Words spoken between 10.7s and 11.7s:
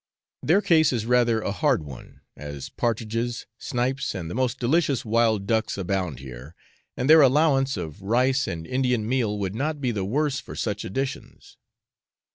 additions.